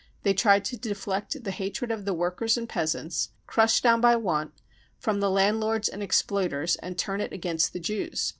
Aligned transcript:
They 0.23 0.33
tried 0.33 0.65
to 0.65 0.77
deflect 0.77 1.43
the 1.43 1.51
hatred 1.51 1.91
of 1.91 2.05
the 2.05 2.13
workers 2.15 2.57
and 2.57 2.67
peasants, 2.67 3.29
crushed 3.45 3.83
down 3.83 4.01
by 4.01 4.15
want, 4.15 4.53
from 4.97 5.19
the 5.19 5.29
landlords 5.29 5.87
and 5.87 6.01
exploiters, 6.01 6.75
and 6.77 6.97
turn 6.97 7.21
it 7.21 7.31
against 7.31 7.71
the 7.71 7.79
Jews. 7.79 8.27